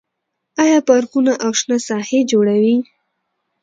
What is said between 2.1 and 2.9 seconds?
جوړوي؟